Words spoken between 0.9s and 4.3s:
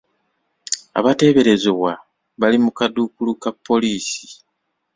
Abateeberezebwa bali mu kaduukulu ka poliisi.